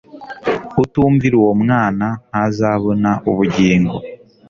"Utumvira 0.83 1.35
uwo 1.41 1.53
mwana 1.63 2.07
ntazabona 2.29 3.11
ubugingo" 3.29 3.95